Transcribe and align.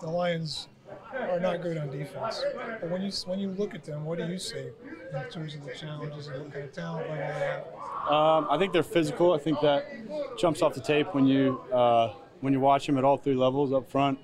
the 0.00 0.10
Lions 0.10 0.68
are 1.14 1.40
not 1.40 1.62
good 1.62 1.78
on 1.78 1.90
defense. 1.90 2.42
But 2.80 2.90
when 2.90 3.02
you 3.02 3.10
when 3.26 3.38
you 3.38 3.50
look 3.50 3.74
at 3.74 3.84
them, 3.84 4.04
what 4.04 4.18
do 4.18 4.26
you 4.26 4.38
see 4.38 4.68
in 5.12 5.30
terms 5.30 5.54
of 5.54 5.64
the 5.64 5.72
challenges 5.74 6.28
and 6.28 6.42
what 6.42 6.52
kind 6.52 6.64
of 6.64 6.72
talent 6.72 7.08
level 7.08 7.16
they 7.16 7.46
have? 7.46 7.64
Um, 8.10 8.46
I 8.50 8.56
think 8.58 8.72
they're 8.72 8.82
physical. 8.82 9.32
I 9.32 9.38
think 9.38 9.60
that 9.60 9.86
jumps 10.38 10.62
off 10.62 10.74
the 10.74 10.80
tape 10.80 11.14
when 11.14 11.26
you 11.26 11.60
uh, 11.72 12.14
when 12.40 12.52
you 12.52 12.60
watch 12.60 12.86
them 12.86 12.98
at 12.98 13.04
all 13.04 13.16
three 13.16 13.34
levels 13.34 13.72
up 13.72 13.90
front. 13.90 14.18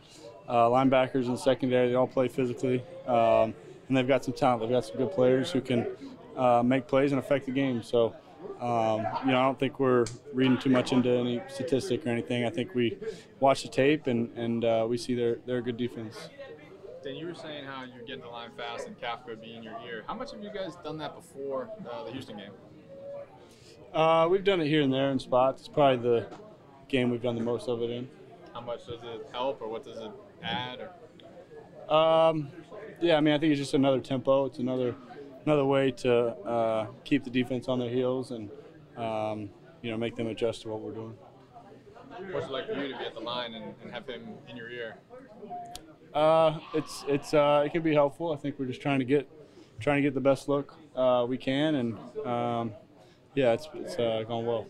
Uh, 0.49 0.69
linebackers 0.69 1.27
and 1.29 1.39
secondary, 1.39 1.89
they 1.89 1.95
all 1.95 2.07
play 2.07 2.29
physically, 2.29 2.85
um, 3.07 3.55
and 3.89 3.97
they've 3.97 4.09
got 4.09 4.25
some 4.25 4.35
talent. 4.35 4.61
They've 4.61 4.71
got 4.71 4.85
some 4.85 4.97
good 4.97 5.13
players 5.13 5.51
who 5.51 5.61
can 5.61 5.87
uh, 6.37 6.63
make 6.65 6.87
plays 6.87 7.13
and 7.13 7.19
affect 7.19 7.47
the 7.47 7.53
game. 7.53 7.83
So, 7.83 8.15
um, 8.63 9.05
you 9.25 9.33
know, 9.33 9.41
I 9.41 9.43
don't 9.45 9.59
think 9.59 9.81
we're 9.81 10.05
reading 10.33 10.57
too 10.57 10.71
much 10.71 10.93
into 10.93 11.11
any 11.11 11.43
statistic 11.49 12.07
or 12.07 12.11
anything. 12.11 12.45
I 12.45 12.51
think 12.51 12.75
we 12.75 12.97
watch 13.41 13.63
the 13.63 13.69
tape 13.69 14.07
and 14.07 14.31
and 14.39 14.65
uh, 14.65 14.87
we 14.89 14.97
see 14.97 15.15
they're 15.15 15.39
they're 15.47 15.59
a 15.59 15.63
good 15.63 15.77
defense. 15.77 16.29
Dan, 17.03 17.17
you 17.17 17.27
were 17.27 17.35
saying 17.35 17.65
how 17.65 17.83
you're 17.83 18.05
getting 18.07 18.23
the 18.23 18.29
line 18.29 18.51
fast 18.57 18.87
and 18.87 18.97
Kafka 19.01 19.27
would 19.27 19.41
be 19.41 19.55
in 19.57 19.65
your 19.65 19.77
ear. 19.85 20.05
How 20.07 20.15
much 20.15 20.31
have 20.31 20.41
you 20.41 20.51
guys 20.55 20.77
done 20.85 20.99
that 20.99 21.17
before 21.17 21.69
uh, 21.91 22.05
the 22.05 22.13
Houston 22.13 22.37
game? 22.37 22.53
Uh, 23.93 24.29
we've 24.31 24.45
done 24.45 24.61
it 24.61 24.69
here 24.69 24.83
and 24.83 24.93
there 24.93 25.11
in 25.11 25.19
spots. 25.19 25.63
It's 25.63 25.69
probably 25.69 25.97
the 26.09 26.27
game 26.89 27.11
we've 27.11 27.21
done 27.23 27.35
the 27.35 27.43
most 27.43 27.69
of 27.69 27.83
it 27.83 27.91
in. 27.91 28.09
How 28.55 28.61
much 28.61 28.87
does 28.87 29.01
it 29.03 29.27
help, 29.33 29.61
or 29.61 29.69
what 29.69 29.83
does 29.85 29.99
it 29.99 30.11
add? 30.43 30.79
Or 31.89 31.95
Um, 31.95 32.49
yeah, 33.01 33.17
I 33.17 33.21
mean, 33.21 33.35
I 33.35 33.39
think 33.39 33.51
it's 33.51 33.61
just 33.61 33.75
another 33.75 33.99
tempo. 34.01 34.45
It's 34.47 34.59
another 34.61 34.95
another 35.45 35.65
way 35.65 35.91
to 35.91 36.29
uh, 36.47 36.87
keep 37.05 37.25
the 37.25 37.31
defense 37.31 37.69
on 37.69 37.79
their 37.79 37.91
heels 37.91 38.31
and 38.31 38.51
um, 38.97 39.51
you 39.83 39.91
know 39.91 39.97
make 39.97 40.17
them 40.17 40.29
adjust 40.29 40.63
to 40.63 40.69
what 40.69 40.81
we're 40.81 40.93
doing. 40.93 41.15
what's 42.31 42.47
it 42.47 42.53
like 42.53 42.67
for 42.67 42.75
you 42.75 42.93
to 42.93 42.99
be 42.99 43.05
at 43.05 43.15
the 43.15 43.21
line 43.21 43.55
and, 43.55 43.75
and 43.83 43.93
have 43.93 44.07
him 44.07 44.29
in 44.49 44.57
your 44.57 44.71
ear? 44.71 44.97
Uh, 46.15 46.59
it's 46.75 47.05
it's 47.09 47.35
uh, 47.35 47.63
it 47.65 47.73
can 47.73 47.83
be 47.83 47.95
helpful. 47.95 48.33
I 48.33 48.37
think 48.37 48.59
we're 48.59 48.67
just 48.67 48.83
trying 48.83 48.99
to 48.99 49.05
get 49.05 49.29
trying 49.81 49.97
to 49.97 50.03
get 50.03 50.15
the 50.15 50.21
best 50.21 50.49
look 50.49 50.75
uh, 50.95 51.25
we 51.29 51.39
can, 51.39 51.75
and 51.77 52.27
um, 52.27 52.73
yeah, 53.35 53.53
it's 53.53 53.69
it's 53.75 53.99
uh, 53.99 54.25
going 54.27 54.47
well. 54.47 54.67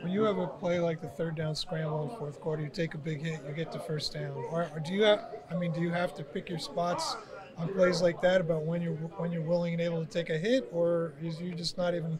When 0.00 0.12
you 0.12 0.22
have 0.22 0.38
a 0.38 0.46
play 0.46 0.78
like 0.78 1.00
the 1.00 1.08
third 1.08 1.36
down 1.36 1.54
scramble 1.54 2.02
in 2.02 2.08
the 2.08 2.16
fourth 2.16 2.40
quarter, 2.40 2.62
you 2.62 2.68
take 2.68 2.94
a 2.94 2.98
big 2.98 3.22
hit, 3.22 3.40
you 3.46 3.54
get 3.54 3.72
the 3.72 3.78
first 3.78 4.12
down. 4.12 4.32
Or, 4.50 4.68
or 4.74 4.80
do 4.80 4.92
you 4.92 5.02
have? 5.04 5.36
I 5.50 5.56
mean, 5.56 5.72
do 5.72 5.80
you 5.80 5.90
have 5.90 6.14
to 6.14 6.22
pick 6.22 6.48
your 6.48 6.58
spots 6.58 7.16
on 7.58 7.68
plays 7.68 8.02
like 8.02 8.20
that 8.22 8.40
about 8.40 8.62
when 8.62 8.82
you're 8.82 8.94
when 8.94 9.32
you're 9.32 9.42
willing 9.42 9.72
and 9.72 9.82
able 9.82 10.04
to 10.04 10.10
take 10.10 10.30
a 10.30 10.38
hit, 10.38 10.68
or 10.72 11.14
is 11.22 11.40
you 11.40 11.54
just 11.54 11.78
not 11.78 11.94
even 11.94 12.18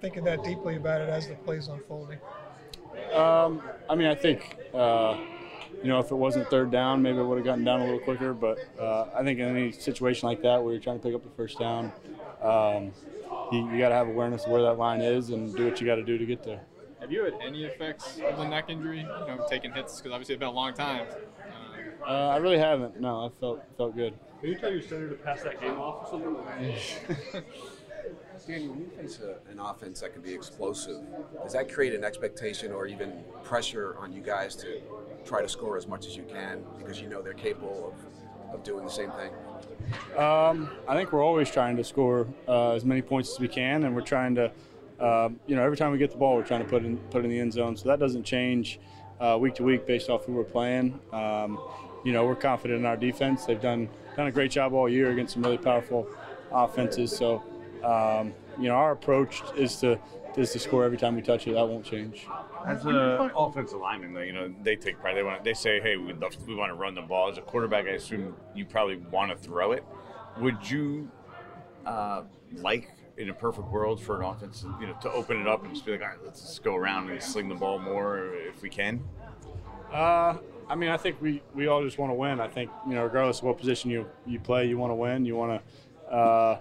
thinking 0.00 0.24
that 0.24 0.44
deeply 0.44 0.76
about 0.76 1.00
it 1.00 1.08
as 1.08 1.28
the 1.28 1.34
play's 1.34 1.68
unfolding? 1.68 2.18
Um, 3.14 3.62
I 3.88 3.94
mean, 3.94 4.08
I 4.08 4.14
think 4.14 4.58
uh, 4.74 5.16
you 5.82 5.88
know 5.88 5.98
if 6.00 6.10
it 6.10 6.16
wasn't 6.16 6.48
third 6.50 6.70
down, 6.70 7.02
maybe 7.02 7.18
it 7.18 7.24
would 7.24 7.38
have 7.38 7.44
gotten 7.44 7.64
down 7.64 7.80
a 7.80 7.84
little 7.84 8.00
quicker. 8.00 8.34
But 8.34 8.58
uh, 8.78 9.06
I 9.14 9.22
think 9.22 9.38
in 9.38 9.48
any 9.48 9.72
situation 9.72 10.28
like 10.28 10.42
that 10.42 10.62
where 10.62 10.72
you're 10.72 10.82
trying 10.82 10.98
to 10.98 11.02
pick 11.02 11.14
up 11.14 11.22
the 11.22 11.30
first 11.30 11.58
down, 11.58 11.92
um, 12.42 12.92
you, 13.52 13.70
you 13.70 13.78
got 13.78 13.88
to 13.88 13.94
have 13.94 14.08
awareness 14.08 14.44
of 14.44 14.50
where 14.50 14.62
that 14.62 14.78
line 14.78 15.00
is 15.00 15.30
and 15.30 15.54
do 15.56 15.64
what 15.64 15.80
you 15.80 15.86
got 15.86 15.96
to 15.96 16.04
do 16.04 16.18
to 16.18 16.26
get 16.26 16.44
there. 16.44 16.60
Have 17.00 17.12
you 17.12 17.24
had 17.24 17.34
any 17.42 17.64
effects 17.64 18.18
of 18.24 18.38
the 18.38 18.46
neck 18.46 18.66
injury? 18.68 19.00
You 19.00 19.04
know, 19.04 19.46
taking 19.48 19.72
hits 19.72 19.98
because 19.98 20.12
obviously 20.12 20.34
it's 20.34 20.40
been 20.40 20.48
a 20.48 20.52
long 20.52 20.72
time. 20.72 21.06
Uh, 22.06 22.10
Uh, 22.10 22.28
I 22.34 22.36
really 22.36 22.58
haven't. 22.58 23.00
No, 23.00 23.26
I 23.26 23.40
felt 23.40 23.62
felt 23.76 23.96
good. 23.96 24.14
Can 24.40 24.50
you 24.50 24.58
tell 24.58 24.70
your 24.70 24.82
center 24.82 25.08
to 25.08 25.14
pass 25.14 25.42
that 25.42 25.60
game 25.60 25.78
off 25.78 26.12
or 26.12 26.20
something? 26.20 27.42
Danny, 28.46 28.68
when 28.68 28.80
you 28.80 28.90
face 28.98 29.20
a, 29.20 29.50
an 29.50 29.58
offense 29.58 30.00
that 30.00 30.12
can 30.12 30.20
be 30.20 30.34
explosive, 30.34 31.00
does 31.42 31.54
that 31.54 31.72
create 31.72 31.94
an 31.94 32.04
expectation 32.04 32.72
or 32.72 32.86
even 32.86 33.24
pressure 33.42 33.96
on 33.98 34.12
you 34.12 34.20
guys 34.20 34.54
to 34.56 34.82
try 35.24 35.40
to 35.40 35.48
score 35.48 35.78
as 35.78 35.86
much 35.86 36.06
as 36.06 36.14
you 36.14 36.24
can 36.24 36.62
because 36.76 37.00
you 37.00 37.08
know 37.08 37.22
they're 37.22 37.32
capable 37.32 37.94
of, 38.50 38.54
of 38.54 38.62
doing 38.62 38.84
the 38.84 38.90
same 38.90 39.10
thing? 39.12 39.30
Um, 40.18 40.70
I 40.86 40.94
think 40.94 41.10
we're 41.12 41.24
always 41.24 41.50
trying 41.50 41.76
to 41.78 41.84
score 41.84 42.26
uh, 42.46 42.72
as 42.72 42.84
many 42.84 43.00
points 43.00 43.30
as 43.30 43.40
we 43.40 43.48
can, 43.48 43.84
and 43.84 43.94
we're 43.94 44.02
trying 44.02 44.34
to, 44.34 44.52
um, 45.00 45.40
you 45.46 45.56
know, 45.56 45.62
every 45.62 45.78
time 45.78 45.90
we 45.92 45.96
get 45.98 46.10
the 46.10 46.18
ball, 46.18 46.36
we're 46.36 46.44
trying 46.44 46.62
to 46.62 46.68
put 46.68 46.84
in 46.84 46.98
put 47.10 47.24
in 47.24 47.30
the 47.30 47.40
end 47.40 47.52
zone. 47.54 47.76
So 47.76 47.88
that 47.88 47.98
doesn't 47.98 48.24
change 48.24 48.78
uh, 49.20 49.38
week 49.40 49.54
to 49.54 49.62
week 49.62 49.86
based 49.86 50.10
off 50.10 50.26
who 50.26 50.32
we're 50.32 50.44
playing. 50.44 51.00
Um, 51.12 51.58
you 52.04 52.12
know, 52.12 52.24
we're 52.24 52.36
confident 52.36 52.80
in 52.80 52.86
our 52.86 52.96
defense. 52.96 53.46
They've 53.46 53.60
done 53.60 53.88
done 54.16 54.26
a 54.26 54.32
great 54.32 54.50
job 54.50 54.72
all 54.72 54.88
year 54.88 55.10
against 55.10 55.34
some 55.34 55.42
really 55.42 55.58
powerful 55.58 56.06
offenses. 56.52 57.16
So, 57.16 57.42
um, 57.82 58.32
you 58.58 58.68
know, 58.68 58.74
our 58.74 58.92
approach 58.92 59.42
is 59.56 59.76
to 59.80 59.98
is 60.36 60.52
to 60.52 60.58
score 60.58 60.84
every 60.84 60.98
time 60.98 61.14
we 61.14 61.22
touch 61.22 61.46
it. 61.46 61.54
That 61.54 61.66
won't 61.66 61.84
change. 61.84 62.26
As 62.66 62.84
an 62.84 62.94
offensive 63.36 63.78
lineman, 63.78 64.14
though, 64.14 64.20
you 64.20 64.32
know 64.32 64.52
they 64.62 64.76
take 64.76 65.00
pride. 65.00 65.16
They 65.16 65.22
want. 65.22 65.44
They 65.44 65.54
say, 65.54 65.80
"Hey, 65.80 65.96
we 65.96 66.12
love, 66.12 66.36
we 66.46 66.54
want 66.54 66.70
to 66.70 66.74
run 66.74 66.94
the 66.94 67.02
ball." 67.02 67.30
As 67.30 67.38
a 67.38 67.42
quarterback, 67.42 67.86
I 67.86 67.90
assume 67.90 68.34
you 68.54 68.64
probably 68.64 68.96
want 68.96 69.30
to 69.30 69.36
throw 69.36 69.72
it. 69.72 69.84
Would 70.40 70.68
you 70.70 71.10
uh, 71.86 72.22
like, 72.56 72.90
in 73.16 73.28
a 73.28 73.34
perfect 73.34 73.68
world, 73.68 74.00
for 74.00 74.20
an 74.20 74.26
offense, 74.26 74.64
you 74.80 74.86
know, 74.86 74.94
to 75.02 75.12
open 75.12 75.40
it 75.40 75.46
up 75.46 75.64
and 75.64 75.72
just 75.74 75.84
be 75.84 75.92
like, 75.92 76.02
"All 76.02 76.08
right, 76.08 76.18
let's 76.24 76.40
just 76.40 76.64
go 76.64 76.74
around 76.74 77.10
and 77.10 77.22
sling 77.22 77.48
the 77.48 77.54
ball 77.54 77.78
more 77.78 78.34
if 78.34 78.62
we 78.62 78.68
can"? 78.68 79.02
Uh, 79.92 80.38
I 80.68 80.74
mean, 80.74 80.90
I 80.90 80.96
think 80.96 81.20
we, 81.20 81.42
we 81.54 81.66
all 81.66 81.82
just 81.82 81.98
want 81.98 82.10
to 82.10 82.14
win. 82.14 82.40
I 82.40 82.48
think 82.48 82.70
you 82.86 82.94
know, 82.94 83.04
regardless 83.04 83.38
of 83.38 83.44
what 83.44 83.58
position 83.58 83.90
you, 83.90 84.06
you 84.26 84.40
play, 84.40 84.66
you 84.66 84.78
want 84.78 84.90
to 84.90 84.94
win. 84.94 85.24
You 85.24 85.36
want 85.36 85.62
to, 86.08 86.14
uh, 86.14 86.58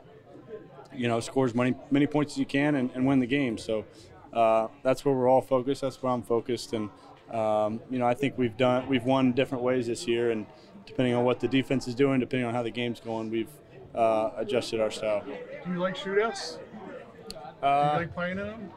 you 0.94 1.08
know, 1.08 1.20
score 1.20 1.46
as 1.46 1.56
many 1.56 1.76
many 1.92 2.08
points 2.08 2.34
as 2.34 2.38
you 2.38 2.46
can 2.46 2.76
and, 2.76 2.92
and 2.94 3.06
win 3.06 3.20
the 3.20 3.28
game. 3.28 3.58
So 3.58 3.86
uh, 4.34 4.68
that's 4.84 5.06
where 5.06 5.16
we're 5.16 5.30
all 5.30 5.42
focused. 5.42 5.82
That's 5.82 6.02
where 6.02 6.12
I'm 6.12 6.24
focused. 6.24 6.74
And 6.74 6.90
um, 7.32 7.80
you 7.90 8.00
know, 8.00 8.06
I 8.06 8.14
think 8.14 8.38
we've 8.38 8.58
done 8.58 8.88
we've 8.88 9.06
won 9.06 9.32
different 9.32 9.64
ways 9.64 9.88
this 9.88 10.08
year. 10.08 10.32
And 10.32 10.46
depending 10.86 11.14
on 11.14 11.24
what 11.24 11.40
the 11.40 11.48
defense 11.48 11.88
is 11.88 11.96
doing, 11.96 12.20
depending 12.20 12.48
on 12.48 12.54
how 12.54 12.64
the 12.64 12.72
game's 12.72 13.00
going, 13.00 13.30
we've 13.30 13.50
uh, 13.96 14.32
adjusted 14.38 14.80
our 14.80 14.92
style. 14.92 15.24
Do 15.26 15.72
you 15.72 15.80
like 15.80 15.96
shootouts? 15.96 16.58
Uh, 17.62 17.90
do 17.90 17.94
you 17.94 18.06
like 18.08 18.14
playing 18.14 18.40
in 18.40 18.48
them? 18.48 18.72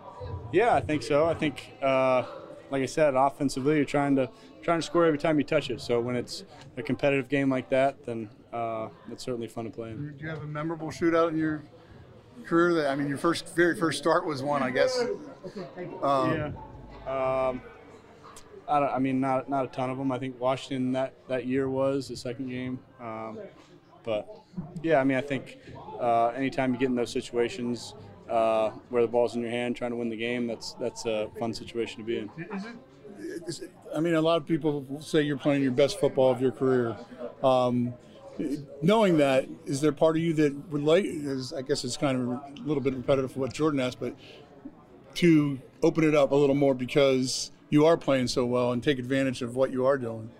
Yeah, 0.52 0.74
I 0.74 0.80
think 0.80 1.02
so. 1.02 1.26
I 1.26 1.34
think, 1.34 1.72
uh, 1.82 2.24
like 2.70 2.82
I 2.82 2.86
said, 2.86 3.14
offensively, 3.14 3.76
you're 3.76 3.84
trying 3.84 4.16
to 4.16 4.28
trying 4.62 4.80
to 4.80 4.86
score 4.86 5.06
every 5.06 5.18
time 5.18 5.38
you 5.38 5.44
touch 5.44 5.70
it. 5.70 5.80
So 5.80 6.00
when 6.00 6.16
it's 6.16 6.44
a 6.76 6.82
competitive 6.82 7.28
game 7.28 7.48
like 7.48 7.68
that, 7.70 8.04
then 8.04 8.28
uh, 8.52 8.88
it's 9.10 9.24
certainly 9.24 9.48
fun 9.48 9.64
to 9.64 9.70
play 9.70 9.90
in. 9.90 10.16
Do 10.16 10.24
you 10.24 10.28
have 10.28 10.42
a 10.42 10.46
memorable 10.46 10.88
shootout 10.88 11.28
in 11.28 11.38
your 11.38 11.62
career? 12.44 12.74
That 12.74 12.90
I 12.90 12.96
mean, 12.96 13.08
your 13.08 13.18
first, 13.18 13.54
very 13.54 13.76
first 13.76 13.98
start 13.98 14.26
was 14.26 14.42
one, 14.42 14.62
I 14.62 14.70
guess. 14.70 14.98
Um, 16.02 16.32
yeah. 16.32 16.50
Um, 17.06 17.62
I, 18.68 18.80
don't, 18.80 18.90
I 18.90 18.98
mean, 18.98 19.20
not 19.20 19.48
not 19.48 19.64
a 19.64 19.68
ton 19.68 19.90
of 19.90 19.98
them. 19.98 20.10
I 20.10 20.18
think 20.18 20.40
Washington 20.40 20.92
that, 20.92 21.14
that 21.28 21.46
year 21.46 21.68
was 21.68 22.08
the 22.08 22.16
second 22.16 22.48
game. 22.48 22.80
Um, 23.00 23.38
but 24.02 24.40
yeah, 24.82 25.00
I 25.00 25.04
mean, 25.04 25.18
I 25.18 25.20
think 25.20 25.58
uh, 26.00 26.28
anytime 26.28 26.72
you 26.72 26.80
get 26.80 26.88
in 26.88 26.94
those 26.94 27.12
situations 27.12 27.94
uh, 28.28 28.70
where 28.90 29.02
the 29.02 29.08
ball's 29.08 29.36
in 29.36 29.42
your 29.42 29.50
hand, 29.50 29.76
trying 29.76 29.90
to 29.90 29.96
win 29.96 30.08
the 30.08 30.16
game, 30.16 30.46
that's 30.46 30.72
that's 30.74 31.06
a 31.06 31.28
fun 31.38 31.52
situation 31.54 31.98
to 31.98 32.04
be 32.04 32.18
in. 32.18 32.30
Is 32.52 32.64
it, 32.64 33.42
is 33.46 33.60
it, 33.60 33.70
I 33.94 34.00
mean, 34.00 34.14
a 34.14 34.20
lot 34.20 34.36
of 34.36 34.46
people 34.46 34.84
say 35.00 35.22
you're 35.22 35.36
playing 35.36 35.62
your 35.62 35.72
best 35.72 36.00
football 36.00 36.30
of 36.30 36.40
your 36.40 36.52
career. 36.52 36.96
Um, 37.42 37.94
knowing 38.82 39.16
that, 39.18 39.46
is 39.64 39.80
there 39.80 39.92
part 39.92 40.16
of 40.16 40.22
you 40.22 40.32
that 40.34 40.70
would 40.70 40.82
like? 40.82 41.04
Is, 41.04 41.52
I 41.52 41.62
guess 41.62 41.84
it's 41.84 41.96
kind 41.96 42.20
of 42.20 42.28
a 42.28 42.66
little 42.66 42.82
bit 42.82 42.94
repetitive 42.94 43.32
for 43.32 43.40
what 43.40 43.52
Jordan 43.52 43.80
asked, 43.80 44.00
but 44.00 44.14
to 45.16 45.58
open 45.82 46.04
it 46.04 46.14
up 46.14 46.32
a 46.32 46.34
little 46.34 46.54
more 46.54 46.74
because 46.74 47.50
you 47.70 47.86
are 47.86 47.96
playing 47.96 48.28
so 48.28 48.44
well 48.44 48.72
and 48.72 48.82
take 48.82 48.98
advantage 48.98 49.42
of 49.42 49.56
what 49.56 49.72
you 49.72 49.86
are 49.86 49.98
doing? 49.98 50.30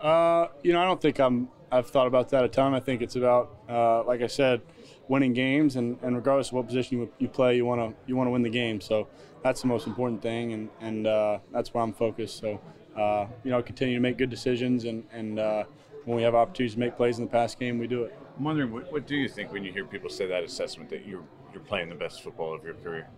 Uh, 0.00 0.48
you 0.62 0.72
know, 0.72 0.80
I 0.80 0.84
don't 0.84 1.00
think 1.00 1.18
I'm. 1.20 1.48
I've 1.72 1.88
thought 1.88 2.06
about 2.06 2.28
that 2.28 2.44
a 2.44 2.48
ton. 2.48 2.74
I 2.74 2.80
think 2.80 3.00
it's 3.00 3.16
about, 3.16 3.56
uh, 3.66 4.04
like 4.04 4.20
I 4.20 4.26
said, 4.26 4.60
winning 5.08 5.32
games, 5.32 5.76
and, 5.76 5.98
and 6.02 6.14
regardless 6.14 6.48
of 6.48 6.52
what 6.52 6.66
position 6.66 6.98
you, 6.98 7.12
you 7.18 7.28
play, 7.28 7.56
you 7.56 7.64
want 7.64 7.80
to 7.80 7.96
you 8.06 8.14
want 8.14 8.26
to 8.26 8.30
win 8.30 8.42
the 8.42 8.50
game. 8.50 8.80
So 8.80 9.08
that's 9.42 9.62
the 9.62 9.68
most 9.68 9.86
important 9.86 10.20
thing, 10.20 10.52
and 10.52 10.68
and 10.82 11.06
uh, 11.06 11.38
that's 11.50 11.72
where 11.72 11.82
I'm 11.82 11.94
focused. 11.94 12.38
So 12.38 12.60
uh, 12.96 13.26
you 13.42 13.50
know, 13.50 13.62
continue 13.62 13.94
to 13.94 14.00
make 14.00 14.18
good 14.18 14.28
decisions, 14.28 14.84
and 14.84 15.04
and 15.12 15.38
uh, 15.38 15.64
when 16.04 16.16
we 16.16 16.22
have 16.22 16.34
opportunities 16.34 16.74
to 16.74 16.80
make 16.80 16.96
plays 16.96 17.18
in 17.18 17.24
the 17.24 17.30
past 17.30 17.58
game, 17.58 17.78
we 17.78 17.86
do 17.86 18.04
it. 18.04 18.14
I'm 18.36 18.44
wondering, 18.44 18.70
what, 18.70 18.92
what 18.92 19.06
do 19.06 19.16
you 19.16 19.28
think 19.28 19.50
when 19.50 19.64
you 19.64 19.72
hear 19.72 19.84
people 19.86 20.10
say 20.10 20.26
that 20.26 20.44
assessment 20.44 20.90
that 20.90 21.06
you're 21.06 21.24
you're 21.54 21.62
playing 21.62 21.88
the 21.88 21.94
best 21.94 22.22
football 22.22 22.54
of 22.54 22.62
your 22.64 22.74
career? 22.74 23.08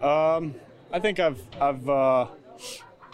Um, 0.00 0.54
I 0.90 1.00
think 1.00 1.20
I've 1.20 1.42
I've 1.60 1.86
uh, 1.86 2.28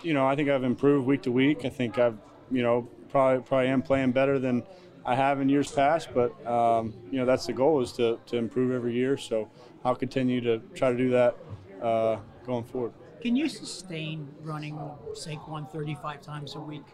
you 0.04 0.14
know 0.14 0.26
I 0.26 0.36
think 0.36 0.48
I've 0.48 0.64
improved 0.64 1.06
week 1.08 1.22
to 1.22 1.32
week. 1.32 1.64
I 1.64 1.70
think 1.70 1.98
I've 1.98 2.18
you 2.52 2.62
know 2.62 2.88
probably 3.16 3.42
probably 3.42 3.68
am 3.68 3.80
playing 3.80 4.12
better 4.12 4.38
than 4.38 4.62
I 5.06 5.14
have 5.14 5.40
in 5.40 5.48
years 5.48 5.70
past. 5.70 6.10
But 6.12 6.30
um, 6.46 6.92
you 7.10 7.18
know 7.18 7.24
that's 7.24 7.46
the 7.46 7.54
goal 7.54 7.80
is 7.80 7.92
to 7.92 8.18
to 8.26 8.36
improve 8.36 8.72
every 8.72 8.94
year. 8.94 9.16
So 9.16 9.48
I'll 9.84 9.96
continue 9.96 10.40
to 10.42 10.58
try 10.74 10.90
to 10.90 10.98
do 10.98 11.10
that 11.10 11.36
uh, 11.80 12.18
going 12.44 12.64
forward. 12.64 12.92
Can 13.22 13.34
you 13.34 13.48
sustain 13.48 14.28
running 14.42 14.78
Saquon 15.12 15.70
35 15.72 16.20
times 16.20 16.54
a 16.54 16.60
week? 16.60 16.84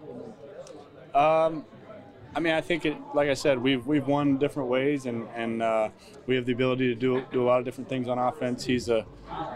Um, 1.14 1.64
I 2.34 2.40
mean, 2.40 2.54
I 2.54 2.60
think 2.62 2.86
it. 2.86 2.96
Like 3.14 3.28
I 3.28 3.34
said, 3.34 3.58
we've 3.58 3.86
we've 3.86 4.06
won 4.06 4.38
different 4.38 4.70
ways, 4.70 5.04
and 5.04 5.28
and 5.34 5.62
uh, 5.62 5.90
we 6.26 6.34
have 6.34 6.46
the 6.46 6.52
ability 6.52 6.88
to 6.88 6.94
do 6.94 7.24
do 7.30 7.42
a 7.42 7.46
lot 7.46 7.58
of 7.58 7.64
different 7.64 7.90
things 7.90 8.08
on 8.08 8.18
offense. 8.18 8.64
He's 8.64 8.88
a 8.88 9.04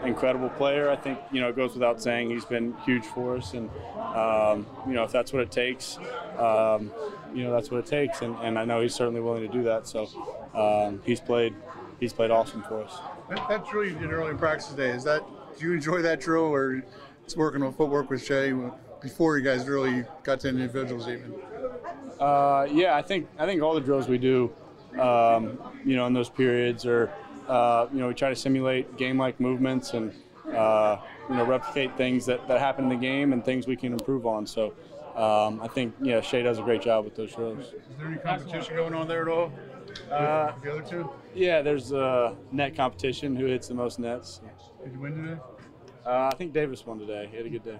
incredible 0.03 0.49
player. 0.49 0.89
I 0.89 0.95
think 0.95 1.17
you 1.31 1.41
know 1.41 1.49
it 1.49 1.55
goes 1.55 1.73
without 1.73 2.01
saying 2.01 2.29
he's 2.29 2.45
been 2.45 2.75
huge 2.85 3.03
for 3.03 3.37
us, 3.37 3.53
and 3.53 3.69
um, 4.15 4.67
you 4.87 4.93
know 4.93 5.03
if 5.03 5.11
that's 5.11 5.33
what 5.33 5.41
it 5.41 5.51
takes, 5.51 5.97
um, 6.37 6.91
you 7.33 7.43
know 7.43 7.51
that's 7.51 7.71
what 7.71 7.79
it 7.79 7.87
takes, 7.87 8.21
and, 8.21 8.35
and 8.43 8.59
I 8.59 8.65
know 8.65 8.81
he's 8.81 8.93
certainly 8.93 9.21
willing 9.21 9.41
to 9.41 9.51
do 9.51 9.63
that. 9.63 9.87
So 9.87 10.07
um, 10.53 11.01
he's 11.03 11.19
played 11.19 11.55
he's 11.99 12.13
played 12.13 12.29
awesome 12.29 12.61
for 12.63 12.83
us. 12.83 12.99
That, 13.29 13.47
that 13.49 13.67
drill 13.67 13.85
you 13.85 13.95
did 13.95 14.11
early 14.11 14.31
in 14.31 14.37
practice 14.37 14.69
today 14.69 14.89
is 14.89 15.03
that? 15.05 15.23
Do 15.57 15.65
you 15.65 15.73
enjoy 15.73 16.03
that 16.03 16.19
drill, 16.21 16.43
or 16.43 16.83
it's 17.23 17.35
working 17.35 17.63
on 17.63 17.73
footwork 17.73 18.11
with 18.11 18.23
Shea 18.23 18.53
before 19.01 19.37
you 19.37 19.43
guys 19.43 19.67
really 19.67 20.05
got 20.23 20.39
to 20.41 20.49
individuals 20.49 21.07
even? 21.07 21.33
Uh, 22.19 22.67
yeah, 22.71 22.95
I 22.95 23.01
think 23.01 23.27
I 23.37 23.45
think 23.45 23.61
all 23.61 23.73
the 23.73 23.81
drills 23.81 24.07
we 24.07 24.17
do, 24.17 24.51
um, 24.99 25.59
you 25.85 25.95
know, 25.95 26.05
in 26.07 26.13
those 26.13 26.29
periods 26.29 26.85
are, 26.85 27.11
uh, 27.47 27.87
you 27.91 27.99
know, 27.99 28.07
we 28.07 28.13
try 28.13 28.29
to 28.29 28.35
simulate 28.35 28.97
game-like 28.97 29.39
movements 29.39 29.93
and 29.93 30.13
uh, 30.53 30.97
you 31.29 31.35
know 31.35 31.45
replicate 31.45 31.95
things 31.97 32.25
that, 32.25 32.47
that 32.47 32.59
happen 32.59 32.85
in 32.85 32.89
the 32.89 32.95
game 32.95 33.33
and 33.33 33.43
things 33.43 33.67
we 33.67 33.75
can 33.75 33.93
improve 33.93 34.25
on. 34.25 34.47
So 34.47 34.73
um, 35.15 35.61
I 35.61 35.67
think 35.67 35.95
yeah, 36.01 36.21
Shea 36.21 36.43
does 36.43 36.59
a 36.59 36.63
great 36.63 36.81
job 36.81 37.05
with 37.05 37.15
those 37.15 37.33
drills. 37.33 37.65
Is 37.65 37.73
there 37.97 38.07
any 38.07 38.17
competition 38.17 38.75
going 38.75 38.93
on 38.93 39.07
there 39.07 39.23
at 39.23 39.27
all? 39.27 39.51
Uh, 40.11 40.51
the 40.63 40.71
other 40.71 40.81
two? 40.81 41.09
Yeah, 41.33 41.61
there's 41.61 41.91
a 41.91 42.35
net 42.51 42.75
competition. 42.75 43.35
Who 43.35 43.45
hits 43.45 43.67
the 43.67 43.73
most 43.73 43.99
nets? 43.99 44.41
Did 44.83 44.93
you 44.93 44.99
win 44.99 45.15
today? 45.15 45.41
Uh, 46.05 46.29
I 46.31 46.35
think 46.35 46.53
Davis 46.53 46.85
won 46.85 46.99
today. 46.99 47.27
He 47.29 47.37
had 47.37 47.45
a 47.45 47.49
good 47.49 47.63
day. 47.63 47.79